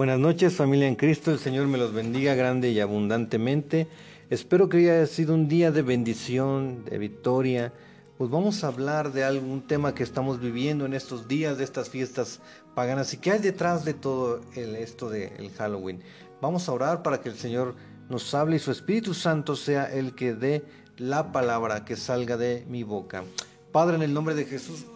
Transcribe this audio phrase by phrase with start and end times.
[0.00, 3.86] Buenas noches familia en Cristo, el Señor me los bendiga grande y abundantemente.
[4.30, 7.74] Espero que haya sido un día de bendición, de victoria.
[8.16, 11.90] Pues vamos a hablar de algún tema que estamos viviendo en estos días de estas
[11.90, 12.40] fiestas
[12.74, 16.00] paganas y que hay detrás de todo esto del Halloween.
[16.40, 17.74] Vamos a orar para que el Señor
[18.08, 20.64] nos hable y su Espíritu Santo sea el que dé
[20.96, 23.22] la palabra que salga de mi boca.
[23.70, 24.86] Padre, en el nombre de Jesús,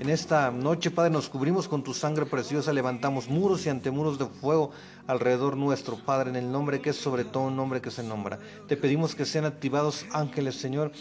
[0.00, 4.24] en esta noche, Padre, nos cubrimos con tu sangre preciosa, levantamos muros y antemuros de
[4.24, 4.70] fuego
[5.06, 8.38] alrededor nuestro, Padre, en el nombre que es sobre todo un nombre que se nombra.
[8.66, 10.92] Te pedimos que sean activados ángeles, Señor,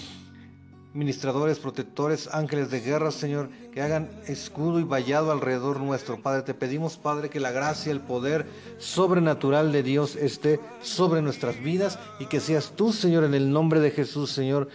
[0.94, 6.22] ministradores, protectores, ángeles de guerra, Señor, que hagan escudo y vallado alrededor nuestro.
[6.22, 8.48] Padre, te pedimos, Padre, que la gracia, el poder
[8.80, 13.80] sobrenatural de Dios esté sobre nuestras vidas y que seas tú, Señor, en el nombre
[13.80, 14.68] de Jesús, Señor,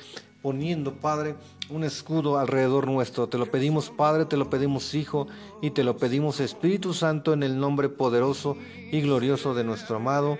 [0.44, 1.36] poniendo, Padre,
[1.70, 3.30] un escudo alrededor nuestro.
[3.30, 5.26] Te lo pedimos, Padre, te lo pedimos, Hijo,
[5.62, 8.58] y te lo pedimos, Espíritu Santo, en el nombre poderoso
[8.92, 10.36] y glorioso de nuestro amado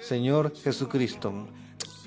[0.00, 1.32] Señor Jesucristo.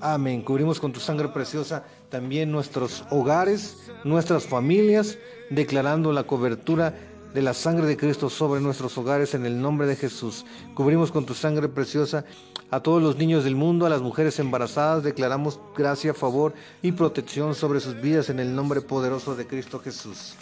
[0.02, 0.42] Amén.
[0.42, 5.18] Cubrimos con tu sangre preciosa también nuestros hogares, nuestras familias,
[5.50, 6.94] declarando la cobertura
[7.34, 10.46] de la sangre de Cristo sobre nuestros hogares en el nombre de Jesús.
[10.74, 12.26] Cubrimos con tu sangre preciosa
[12.72, 17.56] a todos los niños del mundo, a las mujeres embarazadas, declaramos gracia, favor y protección
[17.56, 20.36] sobre sus vidas en el nombre poderoso de Cristo Jesús.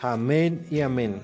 [0.00, 1.22] Amén y amén.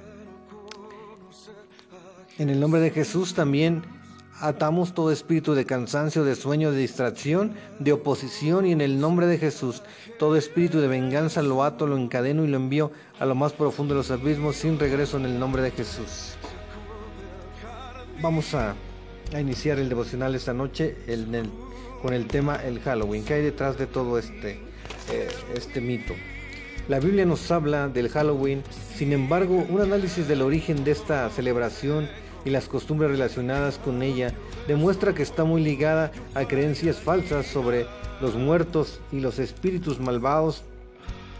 [2.39, 4.00] En el nombre de Jesús también
[4.41, 9.27] atamos todo espíritu de cansancio, de sueño, de distracción, de oposición y en el nombre
[9.27, 9.83] de Jesús
[10.19, 13.95] todo espíritu de venganza lo ato, lo encadeno y lo envío a lo más profundo
[13.95, 16.35] de los abismos sin regreso en el nombre de Jesús.
[18.21, 18.75] Vamos a,
[19.39, 20.97] iniciar el devocional esta noche
[22.03, 23.25] con el tema el Halloween.
[23.25, 24.59] ¿Qué hay detrás de todo este,
[25.11, 26.15] eh, este mito?
[26.89, 28.63] La Biblia nos habla del Halloween,
[28.97, 32.09] sin embargo, un análisis del origen de esta celebración
[32.45, 34.35] y las costumbres relacionadas con ella
[34.67, 37.87] demuestra que está muy ligada a creencias falsas sobre
[38.21, 40.63] los muertos y los espíritus malvados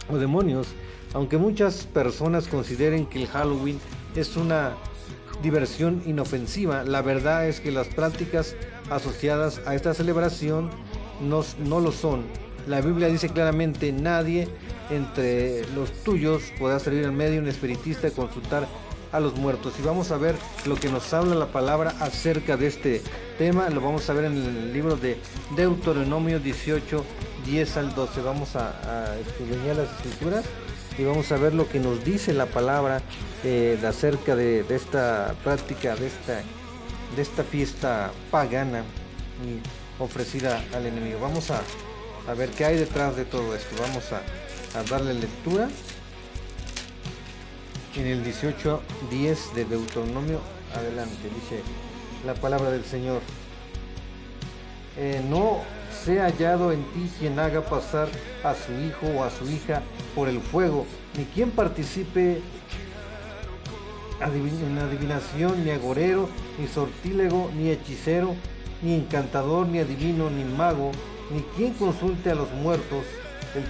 [0.09, 0.67] o demonios,
[1.13, 3.79] aunque muchas personas consideren que el Halloween
[4.15, 4.73] es una
[5.41, 8.55] diversión inofensiva, la verdad es que las prácticas
[8.89, 10.69] asociadas a esta celebración
[11.21, 12.23] no, no lo son.
[12.67, 14.47] La Biblia dice claramente, nadie
[14.91, 18.67] entre los tuyos podrá salir en medio un espiritista y consultar
[19.11, 19.73] a los muertos.
[19.79, 20.35] Y vamos a ver
[20.65, 23.01] lo que nos habla la palabra acerca de este
[23.37, 23.69] tema.
[23.69, 25.17] Lo vamos a ver en el libro de
[25.55, 27.03] Deuteronomio 18,
[27.45, 28.21] 10 al 12.
[28.21, 30.45] Vamos a, a las escrituras
[30.97, 33.01] y vamos a ver lo que nos dice la palabra
[33.43, 36.41] eh, acerca de, esta práctica, de esta,
[37.15, 38.83] de esta fiesta pagana
[39.43, 41.19] y ofrecida al enemigo.
[41.19, 41.61] Vamos a,
[42.27, 43.75] a ver qué hay detrás de todo esto.
[43.81, 44.21] Vamos a
[44.89, 45.69] darle lectura
[47.95, 50.39] en el 18.10 de Deuteronomio,
[50.73, 51.61] adelante, dice
[52.25, 53.21] la palabra del Señor.
[54.97, 55.59] Eh, no
[56.03, 58.07] sea hallado en ti quien haga pasar
[58.43, 59.81] a su hijo o a su hija
[60.15, 60.85] por el fuego,
[61.17, 62.41] ni quien participe
[64.21, 68.35] en adivinación, ni agorero, ni sortílego, ni hechicero,
[68.81, 70.91] ni encantador, ni adivino, ni mago,
[71.33, 73.03] ni quien consulte a los muertos.
[73.55, 73.63] El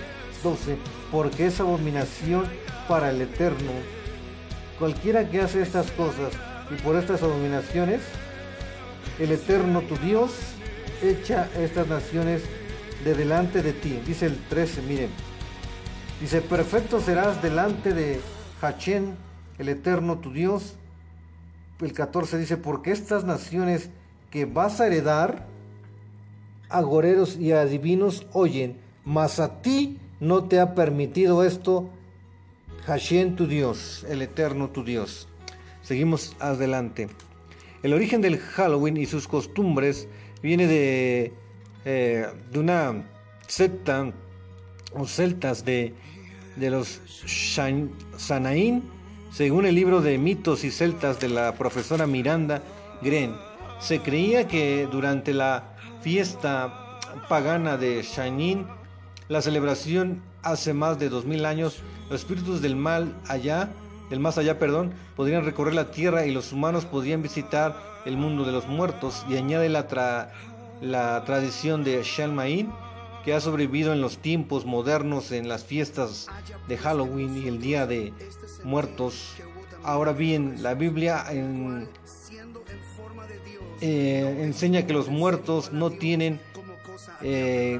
[0.43, 0.77] 12,
[1.11, 2.45] porque es abominación
[2.87, 4.00] para el Eterno
[4.81, 6.33] Cualquiera que hace estas cosas
[6.71, 8.01] y por estas abominaciones,
[9.19, 10.31] el eterno tu Dios
[11.03, 12.41] echa estas naciones
[13.05, 14.01] de delante de ti.
[14.07, 15.11] Dice el 13, miren.
[16.19, 18.21] Dice, perfecto serás delante de
[18.59, 19.17] Hachén,
[19.59, 20.73] el eterno tu Dios.
[21.79, 23.91] El 14 dice, porque estas naciones
[24.31, 25.45] que vas a heredar,
[26.69, 31.87] agoreros y adivinos oyen, mas a ti no te ha permitido esto
[32.85, 35.27] Hashem tu Dios, el eterno tu Dios.
[35.83, 37.09] Seguimos adelante.
[37.83, 40.07] El origen del Halloween y sus costumbres
[40.41, 41.33] viene de,
[41.85, 43.03] eh, una
[43.47, 44.11] secta
[44.93, 45.93] o celtas de,
[46.55, 47.01] de los
[48.17, 48.83] Sanaín,
[49.31, 52.63] según el libro de mitos y celtas de la profesora Miranda
[53.01, 53.35] Gren.
[53.79, 56.99] Se creía que durante la fiesta
[57.29, 58.65] pagana de Shanin,
[59.27, 61.79] la celebración hace más de dos mil años,
[62.09, 63.69] los espíritus del mal allá,
[64.09, 68.45] del más allá, perdón, podrían recorrer la tierra y los humanos podían visitar el mundo
[68.45, 70.31] de los muertos y añade la,
[70.81, 72.71] la tradición de Shalmain
[73.23, 76.27] que ha sobrevivido en los tiempos modernos en las fiestas
[76.67, 78.13] de Halloween y el Día de
[78.63, 79.35] Muertos.
[79.83, 81.25] Ahora bien, la Biblia
[83.81, 86.39] eh, enseña que los muertos no tienen
[87.21, 87.79] eh,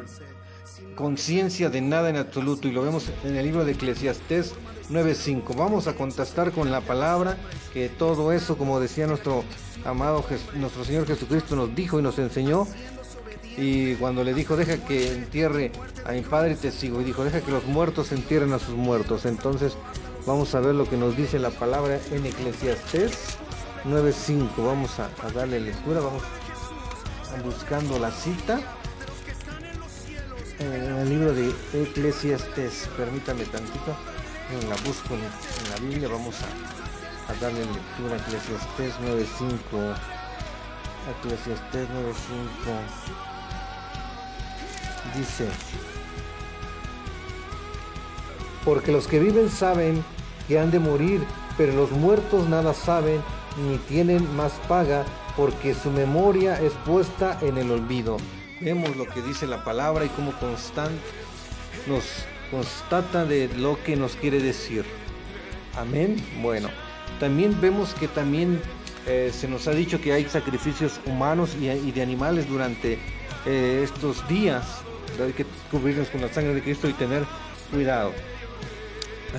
[0.96, 4.54] conciencia de nada en absoluto y lo vemos en el libro de Eclesiastés
[4.90, 5.56] 9.5.
[5.56, 7.38] Vamos a contestar con la palabra
[7.74, 9.44] que todo eso, como decía nuestro
[9.86, 10.24] amado
[10.56, 12.68] nuestro Señor Jesucristo, nos dijo y nos enseñó.
[13.58, 15.72] Y cuando le dijo, deja que entierre
[16.06, 17.02] a mi padre te sigo.
[17.02, 19.26] Y dijo, deja que los muertos entierren a sus muertos.
[19.26, 19.74] Entonces
[20.26, 23.12] vamos a ver lo que nos dice la palabra en Eclesiastés
[23.86, 24.50] 9.5.
[24.58, 26.00] Vamos a, a darle lectura.
[26.00, 26.24] Vamos
[27.44, 28.62] buscando la cita
[30.62, 32.90] en el libro de Eclesiastes.
[32.96, 33.96] Permítame tantito,
[34.70, 36.08] la busco en, la Biblia.
[36.08, 39.96] Vamos a, darle lectura a Eclesiastes 9.5.
[41.20, 43.32] Eclesiastes 9.5
[45.18, 45.48] dice,
[48.64, 50.04] porque los que viven saben
[50.48, 51.26] que han de morir,
[51.58, 53.22] pero los muertos nada saben
[53.68, 55.06] ni tienen más paga,
[55.36, 58.18] porque su memoria es puesta en el olvido.
[58.62, 60.92] Vemos lo que dice la palabra y cómo constan,
[61.88, 62.04] nos
[62.52, 64.86] constata de lo que nos quiere decir.
[65.76, 66.18] Amén.
[66.44, 66.70] Bueno,
[67.20, 68.62] también vemos que también
[69.08, 73.00] eh, se nos ha dicho que hay sacrificios humanos y, de animales durante
[73.48, 74.64] eh, estos días.
[75.20, 77.24] Hay que cubrirnos con la sangre de Cristo y tener
[77.72, 78.14] cuidado.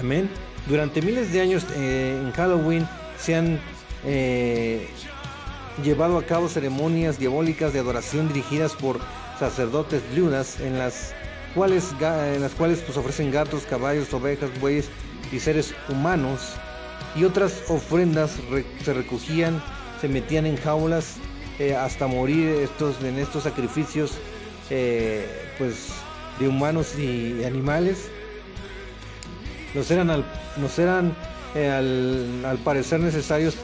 [0.01, 0.29] Amén.
[0.67, 3.61] Durante miles de años eh, en Halloween se han
[5.83, 9.01] llevado a cabo ceremonias diabólicas de adoración dirigidas por
[9.39, 11.15] sacerdotes viudas en las
[11.55, 14.89] cuales, en las cuales pues, ofrecen gatos, caballos, ovejas, bueyes
[15.33, 16.55] y seres humanos
[17.17, 18.39] y otras ofrendas
[18.85, 19.63] se recogían,
[20.01, 21.17] se metían en jaulas
[21.59, 24.19] eh, hasta morir estos, en estos sacrificios
[24.71, 25.27] eh,
[25.59, 25.89] pues,
[26.39, 28.09] de humanos y animales.
[29.75, 30.25] Nos eran,
[30.57, 31.15] nos eran
[31.55, 33.57] eh, al parecer necesarios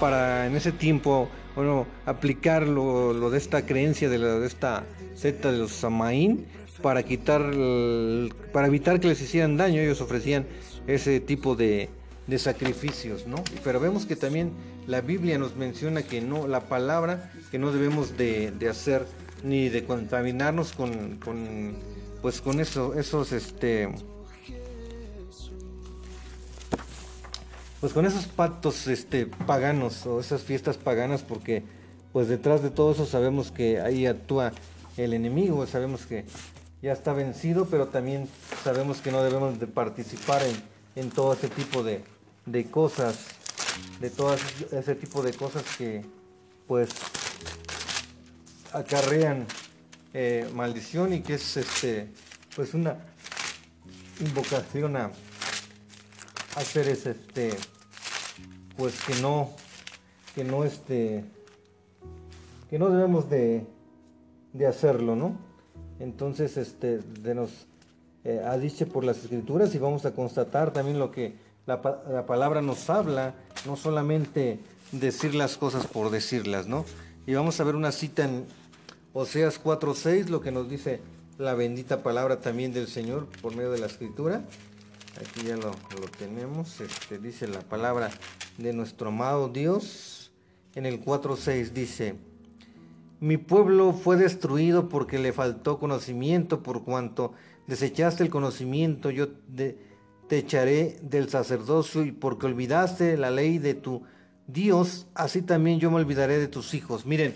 [0.00, 5.58] para en ese tiempo bueno, aplicar lo, de esta creencia de, de esta secta de
[5.58, 6.46] los Samaín
[6.82, 7.42] para quitar,
[8.52, 10.46] para evitar que les hicieran daño, ellos ofrecían
[10.86, 11.88] ese tipo de,
[12.26, 13.42] de sacrificios, ¿no?
[13.64, 14.52] Pero vemos que también
[14.86, 19.06] la Biblia nos menciona que no, la palabra que no debemos de, de hacer
[19.42, 21.74] ni de contaminarnos con, con
[22.22, 23.88] pues con eso, esos este
[27.86, 31.62] pues con esos pactos este, paganos o esas fiestas paganas, porque
[32.12, 34.50] pues detrás de todo eso sabemos que ahí actúa
[34.96, 36.24] el enemigo, sabemos que
[36.82, 38.28] ya está vencido, pero también
[38.64, 40.42] sabemos que no debemos de participar
[40.96, 42.02] en, todo ese tipo de,
[42.72, 43.26] cosas,
[44.00, 44.34] de todo
[44.72, 46.02] ese tipo de cosas que
[46.66, 46.90] pues
[48.72, 49.46] acarrean
[50.12, 52.08] eh, maldición y que es este
[52.56, 52.96] pues una
[54.18, 55.12] invocación a
[56.56, 57.56] hacer es este
[58.76, 59.50] pues que no,
[60.34, 61.24] que no este,
[62.70, 63.66] que no debemos de,
[64.52, 65.36] de hacerlo, ¿no?
[65.98, 67.50] Entonces, este, de nos
[68.24, 71.34] eh, ha dicho por las escrituras y vamos a constatar también lo que
[71.66, 71.80] la,
[72.10, 73.34] la, palabra nos habla,
[73.66, 74.58] no solamente
[74.92, 76.84] decir las cosas por decirlas, ¿no?
[77.26, 78.44] Y vamos a ver una cita en
[79.12, 81.00] Oseas 4.6, lo que nos dice
[81.38, 84.42] la bendita palabra también del Señor por medio de la escritura.
[85.20, 85.72] Aquí ya lo,
[86.18, 86.80] tenemos.
[86.80, 88.10] Este, dice la palabra
[88.58, 90.30] de nuestro amado Dios.
[90.74, 92.16] En el 4.6 dice,
[93.20, 97.32] mi pueblo fue destruido porque le faltó conocimiento, por cuanto
[97.66, 99.78] desechaste el conocimiento, yo te
[100.30, 104.02] echaré del sacerdocio y porque olvidaste la ley de tu
[104.46, 107.06] Dios, así también yo me olvidaré de tus hijos.
[107.06, 107.32] Miren,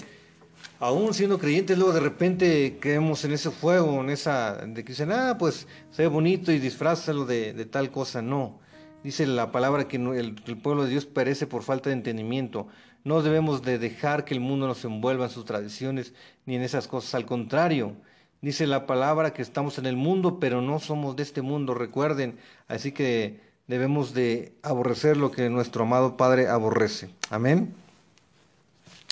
[0.80, 5.12] aún siendo creyentes, luego de repente creemos en ese fuego, en esa, de que dicen,
[5.12, 8.22] ah, pues se ve bonito y disfrázalo de, de tal cosa.
[8.22, 8.58] No,
[9.04, 12.66] dice la palabra que el, pueblo de Dios perece por falta de entendimiento.
[13.04, 16.14] No debemos de dejar que el mundo nos envuelva en sus tradiciones
[16.46, 17.14] ni en esas cosas.
[17.14, 17.94] Al contrario,
[18.40, 22.38] dice la palabra que estamos en el mundo, pero no somos de este mundo, recuerden.
[22.68, 27.10] Así que debemos de aborrecer lo que nuestro amado Padre aborrece.
[27.30, 27.74] Amén.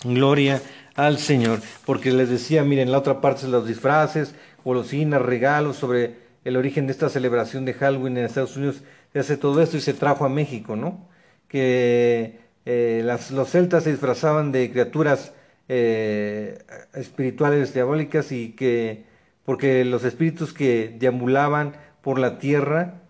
[0.05, 0.63] Gloria
[0.99, 6.17] al Señor, porque les decía, miren, la otra parte de los disfraces, golosinas, regalos sobre
[6.45, 9.81] el origen de esta celebración de Halloween en Estados Unidos, se hace todo esto y
[9.81, 11.09] se trajo a México, ¿no?
[11.47, 15.33] Que eh, las, los celtas se disfrazaban de criaturas
[15.69, 16.59] eh,
[16.95, 19.05] espirituales diabólicas y que,
[19.45, 23.03] porque los espíritus que deambulaban por la tierra,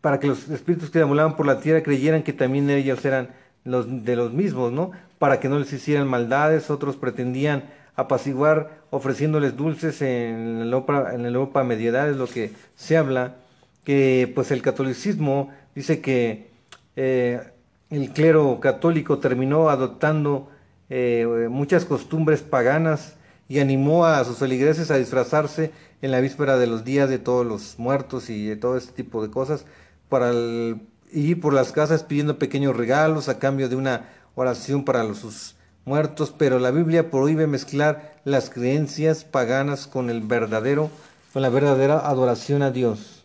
[0.00, 3.28] para que los espíritus que deambulaban por la tierra creyeran que también ellos eran
[3.66, 4.92] los, de los mismos, ¿no?
[5.18, 7.64] Para que no les hicieran maldades, otros pretendían
[7.96, 13.36] apaciguar ofreciéndoles dulces en la Europa, en la Europa medieval, es lo que se habla,
[13.84, 16.50] que pues el catolicismo dice que
[16.96, 17.40] eh,
[17.90, 20.50] el clero católico terminó adoptando
[20.88, 23.16] eh, muchas costumbres paganas
[23.48, 27.46] y animó a sus feligreses a disfrazarse en la víspera de los días de todos
[27.46, 29.66] los muertos y de todo este tipo de cosas,
[30.08, 30.32] para
[31.12, 35.56] ir por las casas pidiendo pequeños regalos a cambio de una oración para los, sus
[35.84, 40.90] muertos, pero la Biblia prohíbe mezclar las creencias paganas con el verdadero,
[41.32, 43.24] con la verdadera adoración a Dios.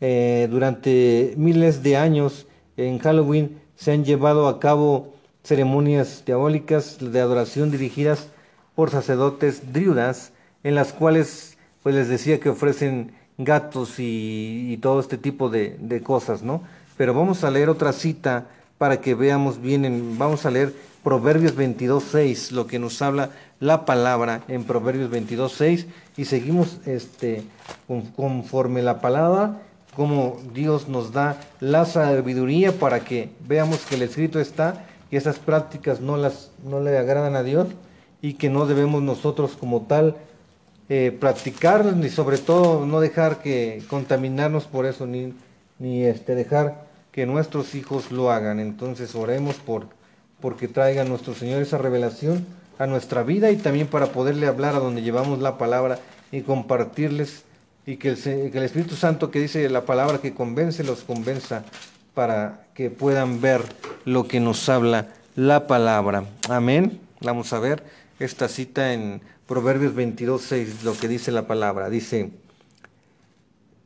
[0.00, 2.46] Eh, durante miles de años
[2.76, 8.28] en Halloween se han llevado a cabo ceremonias diabólicas de adoración dirigidas
[8.76, 10.32] por sacerdotes driudas,
[10.62, 16.42] en las cuales pues les decía que ofrecen gatos y, todo este tipo de, cosas,
[16.42, 16.62] ¿no?
[16.98, 20.74] Pero vamos a leer otra cita para que veamos bien, vamos a leer
[21.04, 25.86] Proverbios 22.6, lo que nos habla la palabra en Proverbios 22.6
[26.16, 27.44] y seguimos este,
[28.16, 29.62] conforme la palabra,
[29.94, 35.38] como Dios nos da la sabiduría para que veamos que el escrito está y esas
[35.38, 37.68] prácticas no, las, no le agradan a Dios
[38.20, 40.16] y que no debemos nosotros como tal
[40.88, 45.32] eh, practicar ni sobre todo no dejar que contaminarnos por eso ni,
[45.78, 48.60] ni este, dejar que nuestros hijos lo hagan.
[48.60, 49.86] Entonces oremos por
[50.40, 52.46] porque traiga nuestro Señor esa revelación
[52.78, 55.98] a nuestra vida y también para poderle hablar a donde llevamos la palabra
[56.30, 57.42] y compartirles
[57.86, 61.64] y que el, que el Espíritu Santo que dice la palabra que convence los convenza
[62.14, 63.62] para que puedan ver
[64.04, 66.24] lo que nos habla la palabra.
[66.48, 67.00] Amén.
[67.20, 67.82] Vamos a ver
[68.18, 71.88] esta cita en Proverbios 22, 6, lo que dice la palabra.
[71.88, 72.30] Dice,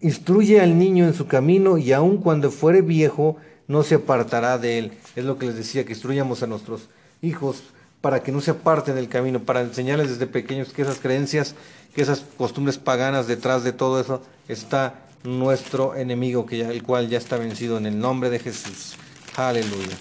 [0.03, 3.37] instruye al niño en su camino y aun cuando fuere viejo
[3.69, 4.93] no se apartará de él.
[5.17, 6.89] Es lo que les decía, que instruyamos a nuestros
[7.23, 7.63] hijos
[8.01, 11.55] para que no se aparten del camino, para enseñarles desde pequeños que esas creencias,
[11.95, 17.19] que esas costumbres paganas detrás de todo eso está nuestro enemigo, que el cual ya
[17.19, 18.97] está vencido en el nombre de Jesús.
[19.37, 19.97] Aleluya.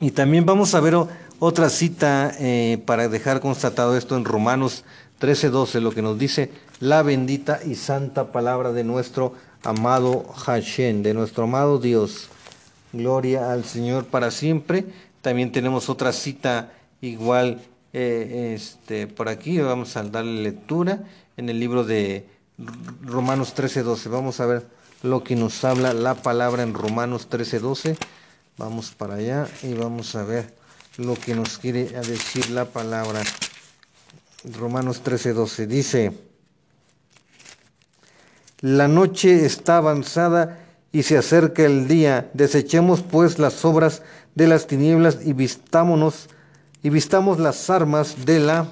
[0.00, 0.96] Y también vamos a ver
[1.38, 4.84] otra cita eh, para dejar constatado esto en Romanos
[5.20, 11.14] 13:12, lo que nos dice la bendita y santa palabra de nuestro amado Hashem, de
[11.14, 12.28] nuestro amado Dios.
[12.92, 14.84] Gloria al Señor para siempre.
[15.22, 17.60] También tenemos otra cita igual
[17.92, 21.04] eh, este, por aquí, vamos a darle lectura
[21.36, 22.26] en el libro de
[23.02, 24.10] Romanos 13:12.
[24.10, 24.66] Vamos a ver
[25.02, 27.96] lo que nos habla la palabra en Romanos 13:12.
[28.58, 30.54] Vamos para allá y vamos a ver
[30.98, 33.22] lo que nos quiere decir la palabra.
[34.44, 36.12] Romanos 13:12 dice,
[38.60, 40.60] la noche está avanzada
[40.92, 44.02] y se acerca el día, desechemos pues las obras
[44.34, 46.28] de las tinieblas y vistámonos
[46.82, 48.70] y vistamos las armas de la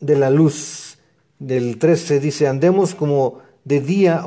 [0.00, 0.98] de la luz.
[1.38, 4.24] Del 13 dice, andemos como de día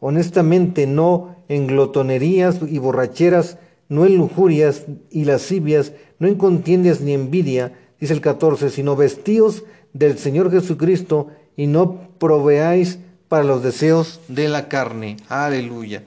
[0.00, 3.56] honestamente, no en glotonerías y borracheras,
[3.88, 9.64] no en lujurias y lascivias, no en contiendas ni envidia, dice el 14, sino vestíos
[9.94, 12.98] del Señor Jesucristo y no proveáis
[13.28, 15.16] para los deseos de la carne.
[15.28, 16.02] Aleluya.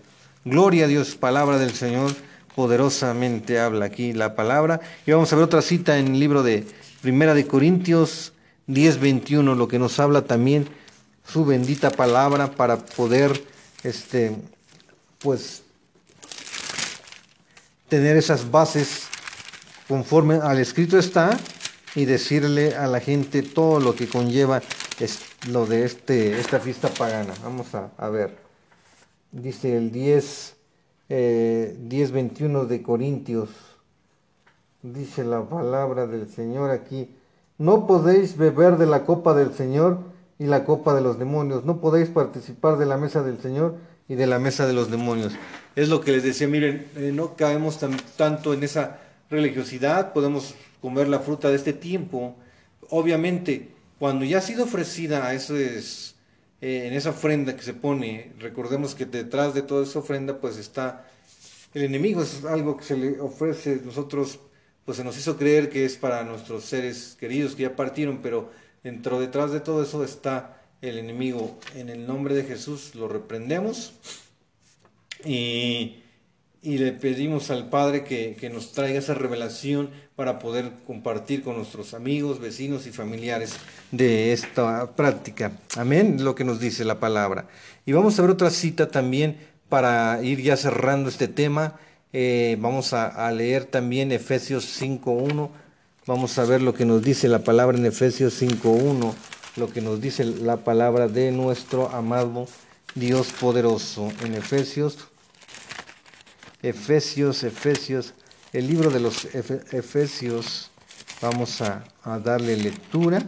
[0.46, 2.12] Gloria a Dios, palabra del Señor,
[2.56, 4.79] poderosamente habla aquí la palabra.
[5.06, 6.65] Y vamos a ver otra cita en el libro de
[7.01, 8.34] Primera de Corintios
[8.67, 10.67] 10:21, lo que nos habla también
[11.25, 13.44] su bendita palabra para poder
[13.84, 14.36] este
[15.20, 15.63] pues
[17.89, 19.08] tener esas bases
[19.88, 21.38] conforme al escrito está
[21.98, 24.62] y decirle a la gente todo lo que conlleva
[25.00, 27.34] es lo de este, esta fiesta pagana.
[27.44, 28.38] Vamos a, ver.
[29.32, 30.56] Dice el 10,
[31.10, 33.50] eh, 10, 21 de Corintios.
[34.84, 37.10] Dice la palabra del Señor aquí.
[37.58, 39.98] No podéis beber de la copa del Señor
[40.38, 41.66] y la copa de los demonios.
[41.66, 43.74] No podéis participar de la mesa del Señor
[44.08, 45.34] y de la mesa de los demonios.
[45.75, 47.80] Es lo que les decía, miren, eh, no caemos
[48.16, 52.36] tanto en esa religiosidad, podemos comer la fruta de este tiempo.
[52.89, 53.69] Obviamente,
[54.00, 55.39] cuando ya ha sido ofrecida a eh,
[56.62, 61.07] en esa ofrenda que se pone, recordemos que detrás de toda esa ofrenda pues está
[61.74, 64.39] el enemigo, es algo que se le ofrece, nosotros
[64.86, 68.50] pues se nos hizo creer que es para nuestros seres queridos que ya partieron, pero
[68.84, 71.60] dentro detrás de todo eso está el enemigo.
[71.75, 73.93] En el nombre de Jesús lo reprendemos
[75.25, 76.03] y
[76.67, 81.93] y le pedimos al Padre que, nos traiga esa revelación para poder compartir con nuestros
[81.93, 83.53] amigos, vecinos y familiares
[83.93, 85.53] de esta práctica.
[85.77, 87.47] Amén, lo que nos dice la palabra.
[87.86, 89.38] Y vamos a ver otra cita también
[89.69, 91.79] para ir ya cerrando este tema.
[92.12, 95.50] Eh, vamos a, a, leer también Efesios 5.1.
[96.05, 99.13] Vamos a ver lo que nos dice la palabra en Efesios 5.1,
[99.55, 102.45] lo que nos dice la palabra de nuestro amado
[102.93, 104.12] Dios poderoso.
[104.25, 105.07] En Efesios
[106.61, 108.13] Efesios, Efesios,
[108.53, 110.71] el libro de los Efesios,
[111.19, 111.83] Vamos a,
[112.23, 113.23] darle lectura.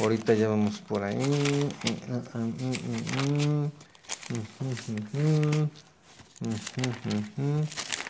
[0.00, 1.16] Ahorita ya vamos por ahí.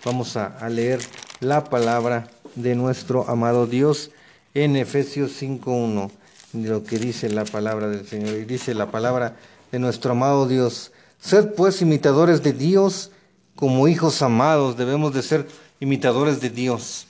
[0.03, 1.01] Vamos a, leer
[1.41, 4.11] la palabra de nuestro amado Dios
[4.55, 6.11] en Efesios 5.1,
[6.55, 8.35] lo que dice la palabra del Señor.
[8.37, 9.37] Y dice la palabra
[9.73, 10.93] de nuestro amado Dios.
[11.21, 13.11] Sed pues imitadores de Dios
[13.57, 14.77] como hijos amados.
[14.77, 15.49] Debemos de ser
[15.81, 17.07] imitadores de Dios.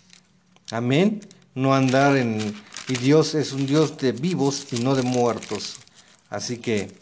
[0.71, 1.21] Amén.
[1.55, 2.55] No andar en...
[2.89, 5.77] Y Dios es un Dios de vivos y no de muertos.
[6.31, 6.97] Así que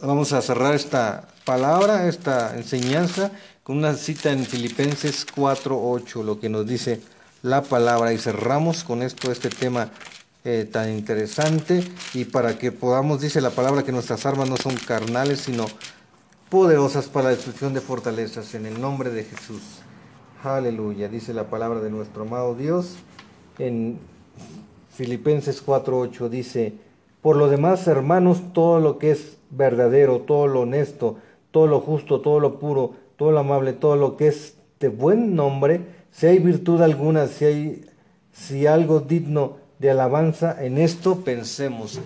[0.00, 3.30] vamos a cerrar esta palabra, esta enseñanza,
[3.62, 7.00] con una cita en Filipenses 4.8, lo que nos dice
[7.42, 8.12] la palabra.
[8.12, 9.90] Y cerramos con esto este tema
[10.44, 11.84] eh, tan interesante.
[12.14, 15.66] Y para que podamos, dice la palabra, que nuestras armas no son carnales, sino
[16.52, 18.54] poderosas para la destrucción de fortalezas.
[18.54, 19.62] En el nombre de Jesús.
[20.44, 22.96] Aleluya, dice la palabra de nuestro amado Dios.
[23.58, 23.98] En
[24.90, 26.74] Filipenses 4:8 dice,
[27.22, 31.16] por lo demás, hermanos, todo lo que es verdadero, todo lo honesto,
[31.52, 35.34] todo lo justo, todo lo puro, todo lo amable, todo lo que es de buen
[35.34, 35.80] nombre,
[36.10, 37.84] si hay virtud alguna, si hay
[38.30, 41.98] si algo digno de alabanza, en esto pensemos.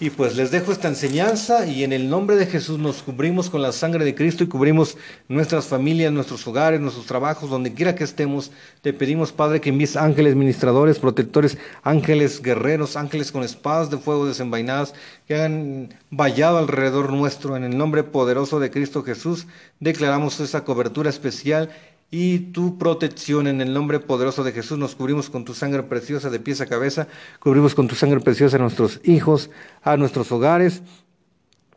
[0.00, 3.62] Y pues les dejo esta enseñanza y en el nombre de Jesús nos cubrimos con
[3.62, 4.96] la sangre de Cristo y cubrimos
[5.28, 8.50] nuestras familias, nuestros hogares, nuestros trabajos, donde quiera que estemos.
[8.82, 14.26] Te pedimos, Padre, que envíes ángeles ministradores, protectores, ángeles guerreros, ángeles con espadas de fuego
[14.26, 14.94] desenvainadas,
[15.28, 17.56] que hagan vallado alrededor nuestro.
[17.56, 19.46] En el nombre poderoso de Cristo Jesús,
[19.78, 21.70] declaramos esa cobertura especial
[22.10, 24.78] y tu protección en el nombre poderoso de Jesús.
[24.78, 27.08] Nos cubrimos con tu sangre preciosa de pies a cabeza,
[27.40, 29.50] cubrimos con tu sangre preciosa a nuestros hijos,
[29.82, 30.82] a nuestros hogares.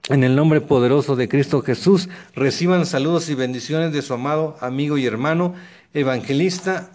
[0.09, 4.97] En el nombre poderoso de Cristo Jesús, reciban saludos y bendiciones de su amado amigo
[4.97, 5.53] y hermano,
[5.93, 6.91] evangelista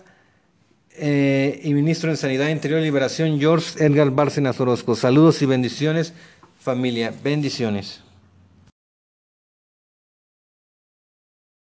[0.96, 4.94] eh, y ministro en Sanidad Interior y Liberación, George Edgar Bárcenas Orozco.
[4.94, 6.14] Saludos y bendiciones,
[6.58, 7.12] familia.
[7.22, 8.02] Bendiciones.